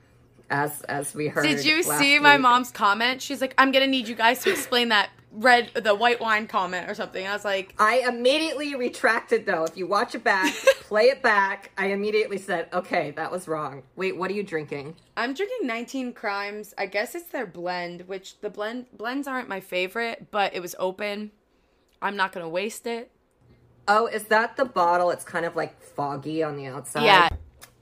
as 0.49 0.81
as 0.83 1.15
we 1.15 1.27
heard. 1.29 1.43
Did 1.43 1.65
you 1.65 1.81
see 1.83 2.19
my 2.19 2.37
mom's 2.37 2.69
comment? 2.71 3.21
She's 3.21 3.41
like, 3.41 3.53
"I'm 3.57 3.71
gonna 3.71 3.87
need 3.87 4.07
you 4.07 4.15
guys 4.15 4.43
to 4.43 4.51
explain 4.51 4.89
that 4.89 5.09
red, 5.31 5.71
the 5.73 5.95
white 5.95 6.19
wine 6.19 6.47
comment 6.47 6.89
or 6.89 6.93
something." 6.93 7.25
I 7.25 7.33
was 7.33 7.45
like, 7.45 7.73
I 7.77 8.03
immediately 8.07 8.75
retracted 8.75 9.45
though. 9.45 9.65
If 9.65 9.77
you 9.77 9.87
watch 9.87 10.15
it 10.15 10.23
back, 10.23 10.53
play 10.81 11.05
it 11.05 11.21
back. 11.21 11.71
I 11.77 11.87
immediately 11.87 12.37
said, 12.37 12.67
"Okay, 12.73 13.11
that 13.11 13.31
was 13.31 13.47
wrong." 13.47 13.83
Wait, 13.95 14.15
what 14.17 14.31
are 14.31 14.33
you 14.33 14.43
drinking? 14.43 14.95
I'm 15.17 15.33
drinking 15.33 15.67
19 15.67 16.13
Crimes. 16.13 16.73
I 16.77 16.85
guess 16.85 17.15
it's 17.15 17.29
their 17.29 17.45
blend, 17.45 18.07
which 18.07 18.41
the 18.41 18.49
blend 18.49 18.87
blends 18.93 19.27
aren't 19.27 19.49
my 19.49 19.59
favorite, 19.59 20.27
but 20.31 20.53
it 20.53 20.61
was 20.61 20.75
open. 20.79 21.31
I'm 22.01 22.15
not 22.15 22.31
gonna 22.31 22.49
waste 22.49 22.87
it. 22.87 23.11
Oh, 23.87 24.07
is 24.07 24.25
that 24.25 24.57
the 24.57 24.65
bottle? 24.65 25.09
It's 25.11 25.23
kind 25.23 25.45
of 25.45 25.55
like 25.55 25.81
foggy 25.81 26.43
on 26.43 26.55
the 26.55 26.67
outside. 26.67 27.03
Yeah. 27.03 27.29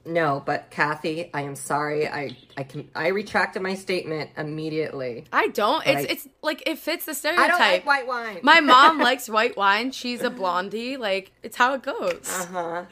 No, 0.04 0.42
but 0.44 0.70
Kathy, 0.70 1.30
I 1.34 1.42
am 1.42 1.54
sorry. 1.54 2.08
I 2.08 2.34
I 2.56 2.62
can 2.62 2.88
I 2.94 3.08
retracted 3.08 3.60
my 3.60 3.74
statement 3.74 4.30
immediately. 4.36 5.26
I 5.30 5.48
don't. 5.48 5.86
It's 5.86 6.08
I- 6.08 6.12
it's 6.12 6.28
like 6.42 6.62
it 6.66 6.78
fits 6.78 7.04
the 7.04 7.12
stereotype. 7.14 7.44
I 7.44 7.48
don't 7.48 7.58
like 7.60 7.86
white 7.86 8.06
wine. 8.06 8.38
My 8.42 8.60
mom 8.60 8.98
likes 9.08 9.28
white 9.28 9.58
wine. 9.58 9.90
She's 9.92 10.22
a 10.22 10.30
blondie. 10.30 10.96
Like 10.96 11.32
it's 11.42 11.56
how 11.56 11.74
it 11.74 11.82
goes. 11.82 12.22
Uh-huh. 12.50 12.84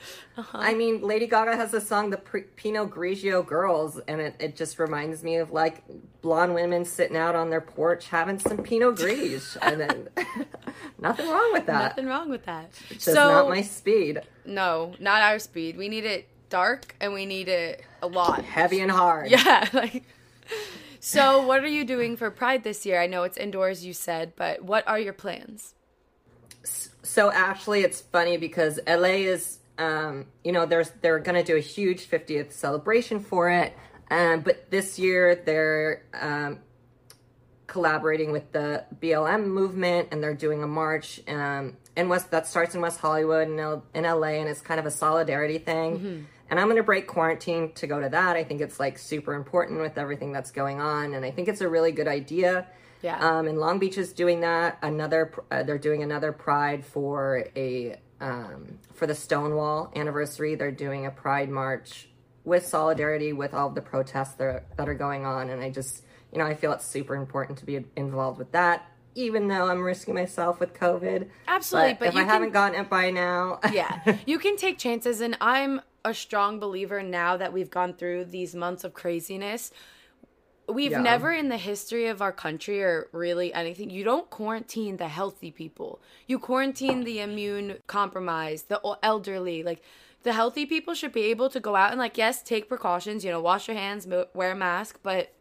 I 0.53 0.75
mean, 0.75 1.01
Lady 1.01 1.27
Gaga 1.27 1.57
has 1.57 1.75
a 1.75 1.81
song, 1.81 2.11
the 2.11 2.19
P- 2.19 2.43
Pinot 2.57 2.91
Grigio 2.91 3.45
Girls, 3.45 3.99
and 4.07 4.21
it, 4.21 4.37
it 4.39 4.55
just 4.57 4.79
reminds 4.79 5.25
me 5.25 5.37
of 5.37 5.51
like 5.51 5.83
blonde 6.21 6.55
women 6.55 6.85
sitting 6.85 7.17
out 7.17 7.35
on 7.35 7.51
their 7.51 7.61
porch 7.63 8.09
having 8.09 8.39
some 8.39 8.59
Pinot 8.59 8.97
Grigio, 8.97 9.57
and 9.63 9.81
then 9.81 10.09
nothing 10.99 11.29
wrong 11.29 11.53
with 11.55 11.67
that. 11.67 11.83
Nothing 11.97 12.07
wrong 12.07 12.29
with 12.31 12.45
that. 12.45 12.71
It's 12.91 13.05
so 13.05 13.15
not 13.15 13.49
my 13.49 13.63
speed. 13.63 14.21
no, 14.45 14.93
not 15.01 15.23
our 15.23 15.39
speed. 15.39 15.77
We 15.77 15.89
need 15.89 16.05
it 16.05 16.29
dark 16.49 16.95
and 17.01 17.13
we 17.13 17.27
need 17.27 17.49
it 17.49 17.83
a 18.03 18.07
lot. 18.07 18.45
Heavy 18.45 18.81
and 18.81 18.91
hard. 18.91 19.31
Yeah, 19.31 19.69
like. 19.73 20.05
So, 21.01 21.47
what 21.47 21.63
are 21.63 21.69
you 21.69 21.85
doing 21.85 22.17
for 22.17 22.31
Pride 22.31 22.65
this 22.65 22.85
year? 22.85 23.01
I 23.01 23.07
know 23.07 23.23
it's 23.23 23.37
indoors, 23.39 23.85
you 23.85 23.93
said, 23.93 24.33
but 24.37 24.63
what 24.65 24.87
are 24.89 24.99
your 24.99 25.13
plans? 25.13 25.75
So 27.03 27.31
actually, 27.33 27.83
it's 27.83 28.01
funny 28.01 28.37
because 28.37 28.81
LA 28.87 29.23
is, 29.31 29.59
um, 29.79 30.27
you 30.45 30.53
know, 30.53 30.67
there's 30.67 30.91
they're 31.01 31.21
gonna 31.21 31.45
do 31.45 31.57
a 31.57 31.61
huge 31.61 32.09
50th 32.11 32.53
celebration 32.53 33.21
for 33.21 33.49
it, 33.49 33.73
um, 34.11 34.41
but 34.41 34.71
this 34.71 34.99
year 34.99 35.35
they're 35.37 36.03
um, 36.21 36.59
collaborating 37.67 38.33
with 38.33 38.51
the 38.53 38.85
BLM 39.01 39.47
movement 39.47 40.09
and 40.11 40.23
they're 40.23 40.35
doing 40.35 40.63
a 40.63 40.67
march 40.67 41.21
um, 41.29 41.77
in 41.97 42.09
West 42.09 42.31
that 42.33 42.47
starts 42.47 42.75
in 42.75 42.81
West 42.81 42.99
Hollywood 43.01 43.49
L- 43.59 43.85
in 43.95 44.05
LA, 44.05 44.39
and 44.41 44.49
it's 44.49 44.61
kind 44.61 44.81
of 44.81 44.87
a 44.87 44.91
solidarity 44.91 45.59
thing. 45.59 46.27
And 46.51 46.59
I'm 46.59 46.69
gonna 46.69 46.83
break 46.83 47.07
quarantine 47.07 47.73
to 47.75 47.87
go 47.87 48.01
to 48.01 48.09
that. 48.09 48.37
I 48.37 48.45
think 48.45 48.61
it's 48.61 48.81
like 48.81 48.99
super 48.99 49.35
important 49.35 49.81
with 49.81 49.99
everything 49.99 50.33
that's 50.33 50.51
going 50.51 50.81
on, 50.81 51.15
and 51.15 51.25
I 51.25 51.31
think 51.31 51.49
it's 51.49 51.61
a 51.61 51.69
really 51.69 51.93
good 51.93 52.09
idea. 52.09 52.67
Yeah. 53.03 53.19
Um, 53.21 53.47
and 53.47 53.59
Long 53.59 53.79
Beach 53.79 53.97
is 53.99 54.13
doing 54.13 54.41
that. 54.41 54.79
Another, 54.83 55.33
uh, 55.53 55.63
they're 55.63 55.79
doing 55.79 56.03
another 56.03 56.33
Pride 56.33 56.85
for 56.85 57.45
a 57.55 57.97
um, 58.21 58.79
for 58.95 59.07
the 59.07 59.15
Stonewall 59.15 59.93
anniversary. 59.95 60.57
They're 60.57 60.73
doing 60.73 61.07
a 61.07 61.11
Pride 61.11 61.49
march 61.49 62.09
with 62.45 62.67
solidarity 62.67 63.33
with 63.33 63.55
all 63.55 63.71
the 63.71 63.83
protests 63.83 64.35
that 64.35 64.45
are, 64.45 64.65
that 64.77 64.89
are 64.89 64.95
going 64.95 65.27
on. 65.27 65.51
And 65.51 65.63
I 65.63 65.71
just, 65.71 66.03
you 66.33 66.39
know, 66.39 66.47
I 66.47 66.55
feel 66.55 66.73
it's 66.73 66.87
super 66.87 67.15
important 67.15 67.59
to 67.59 67.67
be 67.67 67.85
involved 67.95 68.39
with 68.39 68.51
that, 68.53 68.91
even 69.15 69.47
though 69.49 69.69
I'm 69.69 69.83
risking 69.85 70.15
myself 70.15 70.59
with 70.59 70.73
COVID. 70.75 71.29
Absolutely, 71.47 71.93
But, 71.93 71.99
but 72.01 72.09
if 72.09 72.15
you 72.15 72.21
I 72.21 72.23
can- 72.25 72.31
haven't 72.33 72.53
gotten 72.53 72.81
it 72.81 72.89
by 72.91 73.11
now, 73.11 73.61
yeah 73.73 74.17
you 74.27 74.39
can 74.39 74.57
take 74.57 74.79
chances 74.79 75.21
and 75.21 75.37
i'm 75.41 75.81
a 76.05 76.15
strong 76.15 76.59
believer 76.59 77.03
now 77.03 77.37
that 77.37 77.53
we've 77.53 77.71
gone 77.71 77.93
through 77.95 78.25
these 78.25 78.55
months 78.55 78.85
of 78.85 78.95
craziness 78.95 79.71
we've 80.69 80.93
Yeah. 80.93 81.01
never 81.01 81.33
in 81.33 81.49
the 81.49 81.57
history 81.57 82.07
of 82.07 82.21
our 82.21 82.33
country 82.33 82.83
or 82.83 83.09
really 83.13 83.53
anything 83.55 83.89
you 83.91 84.05
don't 84.05 84.29
quarantine 84.29 84.99
the 84.99 85.09
healthy 85.09 85.51
people 85.51 85.99
you 86.27 86.39
quarantine 86.39 87.05
the 87.05 87.21
immune 87.21 87.79
compromised 87.87 88.69
the 88.69 88.81
elderly 89.03 89.63
like 89.63 89.81
the 90.25 90.33
healthy 90.35 90.67
people 90.67 90.93
should 90.95 91.13
be 91.13 91.23
able 91.23 91.49
to 91.49 91.59
go 91.61 91.75
out 91.75 91.91
and 91.91 91.99
like 91.99 92.19
yes 92.19 92.43
take 92.43 92.69
precautions 92.69 93.25
you 93.25 93.31
know 93.31 93.41
wash 93.41 93.67
your 93.67 93.77
hands 93.77 94.07
wear 94.35 94.51
a 94.53 94.55
mask 94.55 94.99
but 95.03 95.33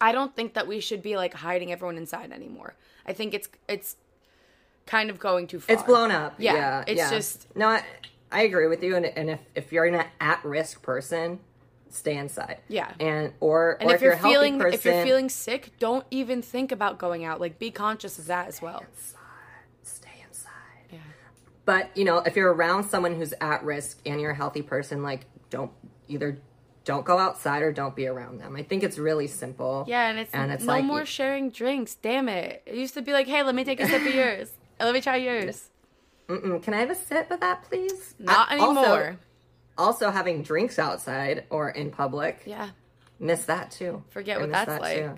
i 0.00 0.10
don't 0.10 0.34
think 0.34 0.54
that 0.54 0.66
we 0.66 0.80
should 0.80 1.00
be 1.02 1.16
like 1.16 1.34
hiding 1.34 1.70
everyone 1.70 1.96
inside 1.96 2.32
anymore 2.32 2.74
i 3.06 3.12
think 3.12 3.34
it's 3.34 3.48
it's 3.68 3.96
kind 4.84 5.10
of 5.10 5.18
going 5.20 5.46
too 5.46 5.60
far 5.60 5.74
it's 5.74 5.82
blown 5.84 6.10
up. 6.12 6.34
Yeah, 6.38 6.54
Yeah, 6.54 6.84
it's 6.86 6.98
yeah. 6.98 7.10
just- 7.10 7.46
no. 7.56 7.68
I, 7.68 7.82
I 8.36 8.42
agree 8.42 8.66
with 8.66 8.82
you. 8.82 8.96
And, 8.96 9.06
and 9.06 9.30
if 9.30 9.40
if 9.54 9.72
you're 9.72 9.86
an 9.86 10.04
at 10.20 10.44
risk 10.44 10.82
person, 10.82 11.40
stay 11.88 12.18
inside. 12.18 12.58
Yeah. 12.68 12.92
And 13.00 13.32
or 13.40 13.78
And 13.80 13.90
or 13.90 13.94
if, 13.94 14.02
you're, 14.02 14.12
a 14.12 14.16
healthy 14.16 14.34
feeling 14.34 14.58
person, 14.58 14.74
if 14.74 14.84
you're 14.84 15.04
feeling 15.04 15.30
sick, 15.30 15.72
don't 15.78 16.04
even 16.10 16.42
think 16.42 16.70
about 16.70 16.98
going 16.98 17.24
out. 17.24 17.40
Like 17.40 17.58
be 17.58 17.70
conscious 17.70 18.18
of 18.18 18.26
that 18.26 18.46
as 18.46 18.60
well. 18.60 18.84
stay 19.82 20.10
inside. 20.28 20.50
Yeah. 20.92 20.98
But 21.64 21.96
you 21.96 22.04
know, 22.04 22.18
if 22.18 22.36
you're 22.36 22.52
around 22.52 22.84
someone 22.84 23.14
who's 23.14 23.32
at 23.40 23.64
risk 23.64 24.00
and 24.04 24.20
you're 24.20 24.32
a 24.32 24.36
healthy 24.36 24.60
person, 24.60 25.02
like 25.02 25.24
don't 25.48 25.72
either 26.06 26.38
don't 26.84 27.06
go 27.06 27.18
outside 27.18 27.62
or 27.62 27.72
don't 27.72 27.96
be 27.96 28.06
around 28.06 28.38
them. 28.38 28.54
I 28.54 28.62
think 28.62 28.82
it's 28.82 28.98
really 28.98 29.28
simple. 29.28 29.86
Yeah, 29.88 30.10
and 30.10 30.18
it's, 30.18 30.34
and 30.34 30.52
it's 30.52 30.64
no 30.64 30.74
like 30.74 30.84
more 30.84 31.06
sharing 31.06 31.50
drinks. 31.50 31.94
Damn 31.94 32.28
it. 32.28 32.62
It 32.66 32.74
used 32.74 32.94
to 32.94 33.02
be 33.02 33.12
like, 33.14 33.26
hey, 33.26 33.42
let 33.42 33.54
me 33.54 33.64
take 33.64 33.80
a 33.80 33.88
sip 33.88 34.06
of 34.06 34.14
yours. 34.14 34.52
Let 34.78 34.92
me 34.92 35.00
try 35.00 35.16
yours. 35.16 35.70
Mm-mm, 36.28 36.62
can 36.62 36.74
I 36.74 36.78
have 36.80 36.90
a 36.90 36.94
sip 36.94 37.30
of 37.30 37.40
that, 37.40 37.64
please? 37.64 38.14
Not 38.18 38.50
I- 38.50 38.58
also- 38.58 38.80
anymore. 38.82 39.16
Also, 39.78 40.10
having 40.10 40.42
drinks 40.42 40.78
outside 40.78 41.44
or 41.50 41.68
in 41.68 41.90
public, 41.90 42.40
yeah. 42.46 42.70
miss 43.20 43.44
that 43.44 43.70
too. 43.70 44.02
Forget 44.08 44.38
I 44.38 44.40
what 44.40 44.50
that's 44.50 44.80
like. 44.80 45.10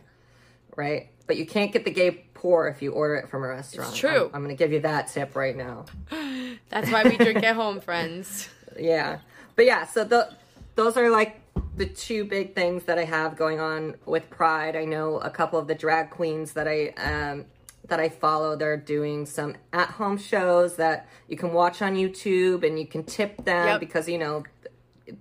Right, 0.75 1.11
but 1.29 1.37
you 1.37 1.47
can't 1.47 1.73
get 1.73 1.85
the 1.85 1.93
gay 1.93 2.25
pour 2.35 2.67
if 2.69 2.83
you 2.83 2.91
order 2.93 3.15
it 3.17 3.29
from 3.29 3.45
a 3.45 3.49
restaurant. 3.49 3.95
true. 3.95 4.27
I'm, 4.27 4.35
I'm 4.35 4.43
going 4.45 4.57
to 4.57 4.59
give 4.59 4.73
you 4.73 4.81
that 4.81 5.09
tip 5.09 5.37
right 5.37 5.57
now. 5.57 5.85
That's 6.71 6.91
why 6.91 7.05
we 7.05 7.17
drink 7.17 7.43
at 7.45 7.55
home, 7.57 7.81
friends. 7.81 8.49
Yeah. 8.79 9.19
But 9.57 9.65
yeah, 9.65 9.87
so 9.87 10.05
the 10.05 10.31
those 10.77 10.97
are 10.97 11.11
like 11.11 11.41
the 11.77 11.87
two 11.87 12.25
big 12.25 12.55
things 12.55 12.85
that 12.85 12.97
I 12.99 13.05
have 13.05 13.37
going 13.37 13.59
on 13.59 13.97
with 14.07 14.29
Pride. 14.31 14.77
I 14.77 14.85
know 14.85 15.19
a 15.19 15.31
couple 15.31 15.59
of 15.59 15.67
the 15.67 15.75
drag 15.75 16.11
queens 16.11 16.53
that 16.53 16.69
I 16.69 16.89
um 16.97 17.47
that 17.89 17.99
I 18.01 18.09
follow, 18.09 18.55
they're 18.57 18.77
doing 18.77 19.27
some 19.27 19.57
at 19.73 19.89
home 19.91 20.17
shows 20.19 20.77
that 20.77 21.09
you 21.27 21.37
can 21.37 21.53
watch 21.53 21.83
on 21.83 21.95
YouTube 21.95 22.65
and 22.67 22.79
you 22.79 22.87
can 22.87 23.03
tip 23.03 23.45
them 23.45 23.67
Yep. 23.67 23.81
because 23.81 24.09
you 24.09 24.19
know 24.19 24.45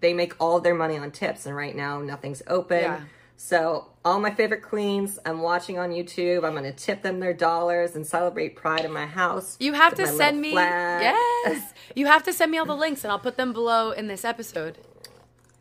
they 0.02 0.14
make 0.14 0.34
all 0.40 0.60
their 0.60 0.76
money 0.76 0.98
on 0.98 1.12
tips 1.12 1.46
and 1.46 1.56
right 1.56 1.76
now 1.76 2.00
nothing's 2.02 2.44
open. 2.48 2.82
Yeah. 2.82 3.02
So 3.40 3.90
all 4.04 4.20
my 4.20 4.32
favorite 4.32 4.64
queens 4.64 5.20
I'm 5.26 5.42
watching 5.42 5.78
on 5.80 5.92
YouTube. 5.92 6.44
I'm 6.44 6.54
gonna 6.56 6.74
tip 6.74 7.04
them 7.04 7.20
their 7.20 7.34
dollars 7.34 7.96
and 7.96 8.06
celebrate 8.06 8.56
Pride 8.56 8.84
in 8.84 8.92
my 8.92 9.06
house. 9.06 9.56
You 9.60 9.74
have 9.74 9.96
to 9.96 10.08
send 10.08 10.42
me 10.42 10.52
flag. 10.52 11.02
Yes. 11.04 11.74
You 11.96 12.08
have 12.08 12.24
to 12.24 12.34
send 12.34 12.52
me 12.52 12.58
all 12.58 12.66
the 12.66 12.76
links 12.76 13.04
and 13.04 13.12
I'll 13.12 13.20
put 13.20 13.38
them 13.38 13.54
below 13.54 13.92
in 13.92 14.08
this 14.08 14.26
episode. 14.26 14.78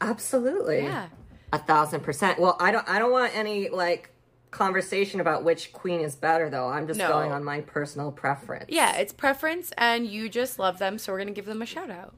Absolutely. 0.01 0.83
Yeah. 0.83 1.09
A 1.53 1.59
thousand 1.59 2.01
percent. 2.01 2.39
Well, 2.41 2.57
I 2.59 2.71
don't 2.73 2.89
I 2.89 2.99
don't 2.99 3.13
want 3.13 3.35
any 3.37 3.69
like 3.69 4.11
conversation 4.57 5.21
about 5.21 5.45
which 5.45 5.73
queen 5.73 6.01
is 6.01 6.17
better 6.17 6.49
though. 6.49 6.69
I'm 6.69 6.87
just 6.87 6.99
No. 6.99 7.09
going 7.09 7.31
on 7.33 7.45
my 7.45 7.61
personal 7.61 8.11
preference. 8.11 8.67
Yeah, 8.69 8.97
it's 8.97 9.13
preference 9.13 9.73
and 9.77 10.07
you 10.07 10.29
just 10.29 10.59
love 10.59 10.79
them, 10.79 10.99
so 10.99 11.13
we're 11.13 11.19
gonna 11.19 11.31
give 11.33 11.47
them 11.47 11.63
a 11.63 11.67
shout 11.67 11.91
out. 11.91 12.15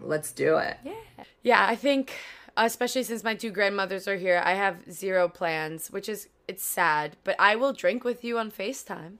Let's 0.00 0.32
do 0.32 0.56
it. 0.56 0.78
Yeah. 0.84 1.24
Yeah, 1.42 1.66
I 1.68 1.76
think 1.76 2.12
especially 2.56 3.02
since 3.02 3.22
my 3.22 3.34
two 3.34 3.50
grandmothers 3.50 4.08
are 4.08 4.16
here, 4.16 4.40
I 4.44 4.54
have 4.54 4.90
zero 4.90 5.28
plans, 5.28 5.88
which 5.90 6.08
is 6.08 6.28
it's 6.48 6.64
sad, 6.64 7.16
but 7.24 7.36
I 7.38 7.56
will 7.56 7.72
drink 7.72 8.02
with 8.04 8.24
you 8.24 8.38
on 8.38 8.50
FaceTime. 8.50 9.18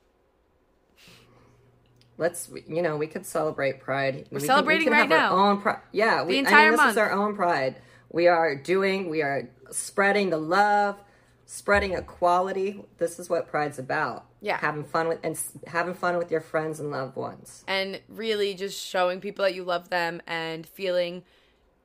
Let's 2.17 2.49
you 2.69 2.81
know, 2.81 2.97
we 2.97 3.07
could 3.09 3.27
celebrate 3.27 3.81
pride. 3.81 4.27
We're 4.31 4.41
celebrating 4.41 4.89
right 4.89 5.01
have 5.01 5.09
now. 5.09 5.37
Our 5.37 5.51
own 5.51 5.61
pride. 5.61 5.81
Yeah, 5.93 6.23
we, 6.25 6.37
I 6.37 6.39
entire 6.41 6.63
mean, 6.67 6.71
this 6.73 6.79
month. 6.79 6.91
is 6.93 6.97
our 6.99 7.11
own 7.13 7.35
pride. 7.35 7.77
We 8.11 8.29
are 8.29 8.55
doing 8.55 9.11
we 9.11 9.21
are 9.23 9.49
spreading 9.71 10.31
the 10.31 10.39
love, 10.39 10.97
spreading 11.47 11.93
equality. 11.93 12.85
This 12.99 13.19
is 13.19 13.29
what 13.29 13.49
pride's 13.49 13.79
about. 13.79 14.27
Yeah. 14.41 14.59
Having 14.59 14.85
fun 14.85 15.09
with 15.09 15.21
and 15.23 15.39
having 15.67 15.95
fun 15.95 16.17
with 16.19 16.31
your 16.31 16.41
friends 16.41 16.81
and 16.81 16.91
loved 16.91 17.17
ones. 17.17 17.65
And 17.67 18.01
really 18.09 18.55
just 18.55 18.81
showing 18.81 19.21
people 19.21 19.45
that 19.45 19.55
you 19.55 19.65
love 19.65 19.91
them 19.91 20.23
and 20.27 20.67
feeling 20.67 21.23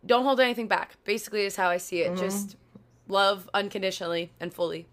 don't 0.06 0.24
hold 0.24 0.40
anything 0.40 0.68
back. 0.68 0.96
Basically 1.04 1.42
is 1.42 1.56
how 1.56 1.70
I 1.70 1.78
see 1.78 2.02
it. 2.02 2.14
Mm-hmm. 2.14 2.24
Just 2.24 2.56
love 3.08 3.50
unconditionally 3.54 4.32
and 4.40 4.54
fully. 4.54 4.88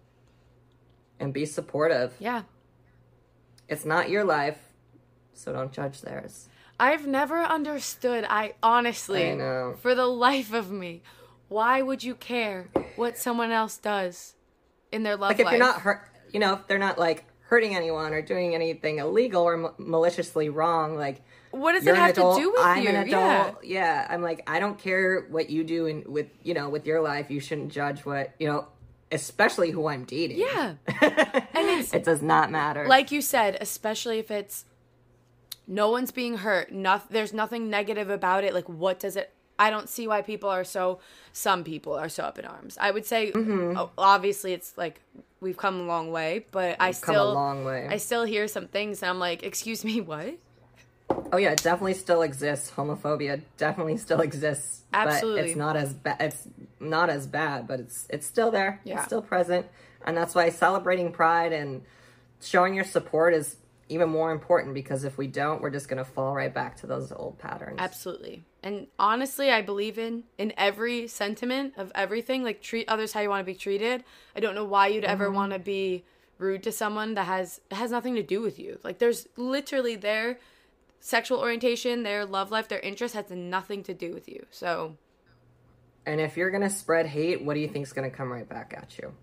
And 1.19 1.33
be 1.33 1.45
supportive. 1.45 2.13
Yeah. 2.19 2.43
It's 3.67 3.85
not 3.85 4.09
your 4.09 4.23
life, 4.23 4.59
so 5.33 5.51
don't 5.51 5.71
judge 5.71 6.01
theirs. 6.01 6.47
I've 6.79 7.07
never 7.07 7.41
understood. 7.41 8.25
I 8.29 8.53
honestly, 8.61 9.31
I 9.31 9.35
know. 9.35 9.75
for 9.81 9.95
the 9.95 10.05
life 10.05 10.53
of 10.53 10.71
me, 10.71 11.01
why 11.47 11.81
would 11.81 12.03
you 12.03 12.15
care 12.15 12.69
what 12.95 13.17
someone 13.17 13.51
else 13.51 13.77
does 13.77 14.35
in 14.91 15.03
their 15.03 15.15
love 15.15 15.29
like 15.31 15.39
if 15.39 15.45
life? 15.45 15.51
you're 15.53 15.59
not 15.65 15.81
hurt 15.81 16.01
you 16.33 16.39
know 16.39 16.53
if 16.53 16.67
they're 16.67 16.79
not 16.79 16.97
like 16.99 17.25
hurting 17.41 17.75
anyone 17.75 18.13
or 18.13 18.21
doing 18.21 18.53
anything 18.55 18.99
illegal 18.99 19.43
or 19.43 19.65
m- 19.67 19.73
maliciously 19.77 20.49
wrong 20.49 20.95
like 20.97 21.21
what 21.51 21.71
does 21.73 21.87
it 21.87 21.95
have 21.95 22.09
adult 22.11 22.35
to 22.37 22.41
do 22.43 22.51
with 22.51 22.61
i'm 22.61 22.83
you? 22.83 22.89
an 22.89 23.07
Yeah. 23.07 23.41
adult 23.47 23.63
yeah. 23.63 24.07
i'm 24.09 24.21
like 24.21 24.43
i 24.47 24.59
don't 24.59 24.77
care 24.77 25.21
what 25.29 25.49
you 25.49 25.63
do 25.63 25.87
and 25.87 26.05
with 26.07 26.27
you 26.43 26.53
know 26.53 26.69
with 26.69 26.85
your 26.85 27.01
life 27.01 27.29
you 27.31 27.39
shouldn't 27.39 27.71
judge 27.71 28.05
what 28.05 28.33
you 28.39 28.47
know 28.47 28.67
especially 29.11 29.71
who 29.71 29.87
i'm 29.87 30.03
dating 30.03 30.37
Yeah. 30.39 30.73
and 30.87 31.93
it 31.93 32.03
does 32.03 32.21
not 32.21 32.51
matter 32.51 32.85
Like 32.87 33.11
you 33.11 33.21
said, 33.21 33.57
especially 33.61 34.19
if 34.19 34.29
it's 34.29 34.65
no 35.69 35.89
one's 35.89 36.11
being 36.11 36.37
hurt, 36.37 36.71
no, 36.71 37.01
there's 37.09 37.33
nothing 37.33 37.69
negative 37.69 38.09
about 38.09 38.45
it. 38.45 38.53
Like, 38.53 38.69
what 38.69 38.99
does 39.01 39.17
it? 39.17 39.33
I 39.59 39.69
don't 39.69 39.89
see 39.89 40.07
why 40.07 40.21
people 40.21 40.49
are 40.49 40.63
so. 40.63 40.99
Some 41.33 41.63
people 41.63 41.93
are 41.95 42.09
so 42.09 42.23
up 42.23 42.37
in 42.39 42.45
arms. 42.45 42.77
I 42.79 42.91
would 42.91 43.05
say, 43.05 43.31
Mm-hmm. 43.31 43.77
obviously, 43.97 44.53
it's 44.53 44.77
like 44.77 45.01
we've 45.41 45.57
come 45.57 45.79
a 45.81 45.83
long 45.83 46.11
way, 46.11 46.45
but 46.51 46.77
I 46.79 46.91
come 46.93 47.15
a 47.15 47.17
still, 47.17 47.33
long 47.33 47.65
way. 47.65 47.87
I 47.89 47.97
still 47.97 48.23
hear 48.23 48.47
some 48.47 48.67
things, 48.67 49.01
and 49.01 49.09
I'm 49.09 49.19
like, 49.19 49.43
excuse 49.43 49.83
me, 49.85 50.01
what? 50.01 50.35
oh 51.31 51.37
yeah 51.37 51.51
it 51.51 51.63
definitely 51.63 51.93
still 51.93 52.21
exists 52.21 52.69
homophobia 52.75 53.41
definitely 53.55 53.95
still 53.95 54.19
exists 54.19 54.81
but 54.91 55.07
Absolutely. 55.07 55.41
it's 55.51 55.55
not 55.55 55.77
as 55.77 55.93
bad 55.93 56.17
it's 56.19 56.47
not 56.81 57.09
as 57.09 57.25
bad 57.25 57.65
but 57.65 57.79
it's 57.79 58.05
it's 58.09 58.27
still 58.27 58.51
there 58.51 58.81
Yeah. 58.83 58.95
it's 58.97 59.05
still 59.05 59.21
present 59.21 59.65
and 60.05 60.17
that's 60.17 60.35
why 60.35 60.49
celebrating 60.49 61.13
pride 61.13 61.53
and 61.53 61.81
showing 62.41 62.73
your 62.75 62.83
support 62.83 63.33
is 63.33 63.55
even 63.89 64.09
more 64.09 64.31
important 64.31 64.73
because 64.73 65.03
if 65.03 65.17
we 65.17 65.27
don't 65.27 65.61
we're 65.61 65.69
just 65.69 65.87
going 65.87 65.97
to 65.97 66.05
fall 66.05 66.35
right 66.35 66.53
back 66.53 66.75
to 66.77 66.87
those 66.87 67.11
old 67.11 67.37
patterns 67.37 67.77
Absolutely. 67.79 68.43
And 68.63 68.87
honestly, 68.99 69.49
I 69.49 69.61
believe 69.61 69.97
in 69.97 70.23
in 70.37 70.53
every 70.57 71.07
sentiment 71.07 71.75
of 71.77 71.91
everything. 71.95 72.43
Like 72.43 72.61
treat 72.61 72.89
others 72.89 73.13
how 73.13 73.21
you 73.21 73.29
want 73.29 73.45
to 73.45 73.51
be 73.51 73.57
treated. 73.57 74.03
I 74.35 74.39
don't 74.41 74.55
know 74.55 74.65
why 74.65 74.87
you'd 74.87 75.05
ever 75.05 75.27
mm-hmm. 75.27 75.35
want 75.35 75.53
to 75.53 75.59
be 75.59 76.03
rude 76.37 76.63
to 76.63 76.71
someone 76.71 77.13
that 77.13 77.25
has 77.25 77.61
has 77.71 77.91
nothing 77.91 78.15
to 78.15 78.23
do 78.23 78.41
with 78.41 78.59
you. 78.59 78.79
Like 78.83 78.99
there's 78.99 79.27
literally 79.37 79.95
their 79.95 80.39
sexual 80.99 81.39
orientation, 81.39 82.03
their 82.03 82.25
love 82.25 82.51
life, 82.51 82.67
their 82.67 82.79
interest 82.79 83.13
has 83.13 83.29
nothing 83.29 83.83
to 83.83 83.93
do 83.93 84.13
with 84.13 84.27
you. 84.27 84.45
So 84.51 84.97
and 86.05 86.19
if 86.19 86.35
you're 86.35 86.49
going 86.49 86.63
to 86.63 86.69
spread 86.69 87.05
hate 87.05 87.43
what 87.43 87.53
do 87.53 87.59
you 87.59 87.67
think's 87.67 87.93
going 87.93 88.09
to 88.09 88.15
come 88.15 88.31
right 88.31 88.47
back 88.47 88.73
at 88.75 88.97
you 88.97 89.13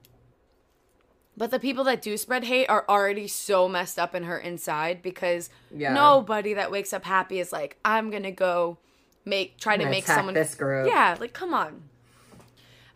But 1.37 1.51
the 1.51 1.59
people 1.59 1.83
that 1.85 2.01
do 2.01 2.17
spread 2.17 2.45
hate 2.45 2.67
are 2.67 2.85
already 2.89 3.27
so 3.27 3.69
messed 3.69 3.99
up 3.99 4.15
and 4.15 4.25
hurt 4.25 4.45
inside 4.45 5.03
because 5.03 5.51
Yeah. 5.71 5.93
nobody 5.93 6.55
that 6.55 6.71
wakes 6.71 6.93
up 6.93 7.05
happy 7.05 7.41
is 7.41 7.53
like, 7.53 7.77
I'm 7.85 8.11
gonna 8.11 8.31
go 8.31 8.79
make 9.25 9.59
try 9.59 9.77
to 9.77 9.85
make 9.89 10.07
someone 10.07 10.35
this 10.35 10.55
group. 10.55 10.87
Yeah, 10.87 11.17
like 11.19 11.33
come 11.33 11.53
on. 11.55 11.83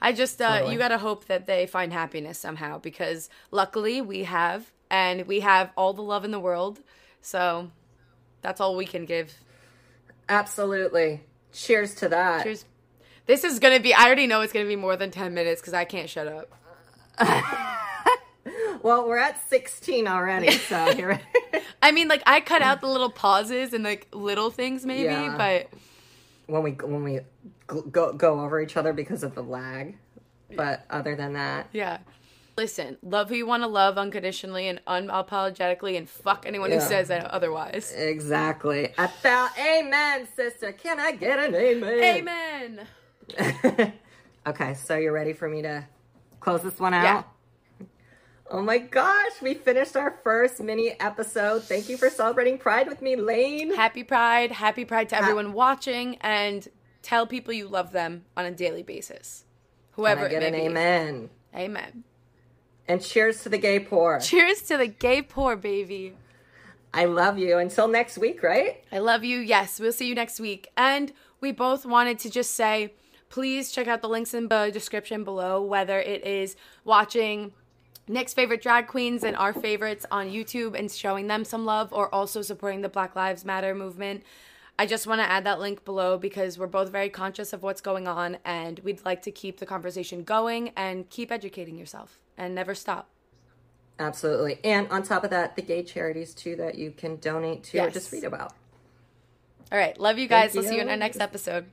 I 0.01 0.13
just 0.13 0.41
uh 0.41 0.53
Totally. 0.59 0.73
you 0.75 0.79
gotta 0.79 0.99
hope 0.99 1.25
that 1.25 1.47
they 1.47 1.67
find 1.67 1.93
happiness 1.93 2.39
somehow 2.39 2.79
because 2.79 3.29
luckily 3.51 4.01
we 4.01 4.25
have 4.25 4.71
and 4.91 5.27
we 5.27 5.41
have 5.41 5.71
all 5.77 5.93
the 5.93 6.03
love 6.03 6.25
in 6.25 6.31
the 6.31 6.39
world. 6.39 6.79
So 7.21 7.71
that's 8.43 8.61
all 8.61 8.77
we 8.77 8.87
can 8.87 9.05
give. 9.05 9.35
absolutely 10.29 11.23
cheers 11.53 11.95
to 11.97 12.09
that 12.11 12.45
Cheers. 12.45 12.65
This 13.27 13.43
is 13.43 13.59
gonna 13.59 13.81
be 13.81 13.93
I 13.93 14.05
already 14.07 14.29
know 14.29 14.43
it's 14.43 14.53
gonna 14.53 14.67
be 14.69 14.77
more 14.77 14.95
than 14.97 15.11
ten 15.11 15.35
minutes 15.35 15.61
because 15.61 15.75
I 15.75 15.85
can't 15.85 16.09
shut 16.09 16.29
up. 16.29 16.53
well 18.83 19.07
we're 19.09 19.19
at 19.19 19.41
16 19.49 20.07
already 20.07 20.51
so 20.53 20.93
here 20.97 21.21
I 21.81 21.93
mean, 21.93 22.09
like 22.09 22.23
I 22.27 22.41
cut 22.41 22.61
out 22.61 22.81
the 22.83 22.89
little 22.89 23.11
pauses 23.11 23.73
and 23.73 23.85
like 23.85 24.09
little 24.13 24.51
things, 24.51 24.85
maybe, 24.85 25.05
Yeah. 25.05 25.37
but 25.39 25.69
when 26.47 26.63
we 26.63 26.73
when 26.73 27.05
we 27.05 27.21
go 27.67 28.13
go 28.13 28.41
over 28.41 28.61
each 28.61 28.77
other 28.77 28.93
because 28.93 29.23
of 29.23 29.35
the 29.35 29.43
lag. 29.43 29.97
But 30.55 30.85
other 30.91 31.15
than 31.15 31.35
that, 31.35 31.69
Yeah. 31.73 31.99
Listen, 32.57 32.97
love 33.03 33.29
who 33.29 33.37
you 33.37 33.47
want 33.47 33.63
to 33.63 33.69
love 33.69 33.97
unconditionally 33.97 34.67
and 34.67 34.81
unapologetically, 34.89 35.97
and 35.97 36.09
fuck 36.11 36.45
anyone 36.45 36.73
who 36.73 36.81
says 36.81 37.07
that 37.09 37.27
otherwise. 37.27 37.93
exactly. 37.97 38.93
A 38.99 39.09
thou 39.23 39.49
amen, 39.57 40.27
sister. 40.35 40.73
Can 40.73 40.99
I 40.99 41.13
get 41.13 41.39
an 41.39 41.55
amen? 41.55 42.81
Amen. 43.39 43.93
okay, 44.49 44.75
so 44.75 44.97
you're 44.97 45.13
ready 45.13 45.33
for 45.33 45.49
me 45.49 45.63
to 45.63 45.87
close 46.41 46.63
this 46.63 46.81
one 46.81 46.95
out? 46.95 47.05
Yeah. 47.05 47.23
Oh 48.51 48.63
my 48.63 48.79
gosh, 48.79 49.43
we 49.43 49.55
finished 49.55 49.95
our 49.95 50.19
first 50.25 50.61
mini 50.61 50.95
episode. 51.01 51.65
Thank 51.65 51.89
you 51.91 51.99
for 51.99 52.09
celebrating 52.09 52.57
Pride 52.57 52.89
with 52.89 53.03
me, 53.03 53.15
Layne. 53.15 53.75
Happy 53.75 54.03
Pride. 54.03 54.53
Happy 54.53 54.87
Pride 54.87 55.11
to 55.11 55.17
everyone 55.17 55.53
watching, 55.53 56.17
and 56.23 56.67
tell 57.03 57.27
people 57.27 57.53
you 57.53 57.69
love 57.69 57.93
them 57.93 58.25
on 58.39 58.47
a 58.47 58.51
daily 58.51 58.83
basis. 58.83 59.45
Can 59.95 60.03
Whoever 60.03 60.23
I 60.23 60.27
it 60.27 60.31
get 60.31 60.43
an 60.45 60.53
be. 60.55 60.61
amen? 60.61 61.31
Amen. 61.55 62.05
And 62.87 63.03
cheers 63.03 63.43
to 63.43 63.51
the 63.51 63.59
gay 63.59 63.81
pour. 63.81 64.19
Cheers 64.19 64.63
to 64.63 64.79
the 64.79 64.87
gay 64.87 65.21
pour, 65.21 65.55
baby. 65.55 66.15
I 66.95 67.05
love 67.05 67.39
you. 67.39 67.59
Until 67.59 67.87
next 67.87 68.17
week, 68.17 68.43
right? 68.43 68.83
I 68.91 68.99
love 68.99 69.25
you. 69.25 69.41
Yes, 69.41 69.79
we'll 69.79 69.93
see 69.93 70.09
you 70.09 70.15
next 70.15 70.41
week. 70.41 70.69
And 70.75 71.13
we 71.43 71.53
both 71.53 71.85
wanted 71.85 72.19
to 72.21 72.31
just 72.31 72.55
say 72.55 72.95
please 73.29 73.71
check 73.71 73.87
out 73.87 74.01
the 74.01 74.09
links 74.09 74.33
in 74.33 74.49
the 74.49 74.71
description 74.73 75.23
below, 75.25 75.63
whether 75.63 75.99
it 76.01 76.25
is 76.27 76.57
watching 76.85 77.53
Nick's 78.09 78.35
favorite 78.35 78.63
drag 78.63 78.87
queens 78.87 79.23
and 79.23 79.37
our 79.37 79.53
favorites 79.53 80.07
on 80.11 80.29
YouTube 80.29 80.79
and 80.79 80.91
showing 80.91 81.27
them 81.27 81.45
some 81.45 81.65
love, 81.65 81.93
or 81.93 82.13
also 82.15 82.43
supporting 82.43 82.81
the 82.81 82.89
Black 82.89 83.15
Lives 83.15 83.45
Matter 83.45 83.75
movement. 83.75 84.23
I 84.79 84.87
just 84.87 85.07
want 85.07 85.21
to 85.21 85.29
add 85.29 85.45
that 85.45 85.59
link 85.59 85.85
below 85.85 86.19
because 86.19 86.57
we're 86.57 86.69
both 86.69 86.91
very 86.91 87.09
conscious 87.09 87.53
of 87.53 87.65
what's 87.65 87.81
going 87.81 88.07
on 88.07 88.39
and 88.45 88.79
we'd 88.81 89.05
like 89.05 89.23
to 89.23 89.33
keep 89.33 89.59
the 89.59 89.67
conversation 89.67 90.23
going 90.23 90.71
and 90.77 91.11
keep 91.11 91.33
educating 91.33 91.77
yourself 91.77 92.21
and 92.37 92.55
never 92.55 92.77
stop. 92.77 93.09
Absolutely. 93.99 94.61
And 94.63 94.89
on 94.91 95.03
top 95.03 95.25
of 95.25 95.31
that, 95.31 95.57
the 95.57 95.63
gay 95.63 95.83
charities 95.83 96.33
too 96.33 96.55
that 96.57 96.77
you 96.77 96.93
can 96.93 97.17
donate 97.17 97.65
to 97.65 97.79
or 97.81 97.91
just 97.91 98.13
read 98.13 98.23
about. 98.23 98.55
All 99.73 99.79
right. 99.79 99.99
Love 99.99 100.19
you 100.19 100.29
guys. 100.29 100.53
Thank 100.53 100.63
we'll 100.63 100.71
see 100.71 100.77
you 100.77 100.83
in 100.83 100.89
our 100.89 100.97
next 100.97 101.21
episode. 101.21 101.67